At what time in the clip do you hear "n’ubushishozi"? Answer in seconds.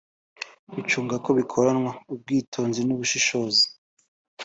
2.83-3.63